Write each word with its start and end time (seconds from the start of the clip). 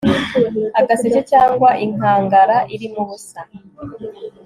agaseke 0.79 1.21
cyangwa 1.31 1.69
inkangara 1.85 2.57
irimo 2.75 2.99
ubusa 3.03 3.41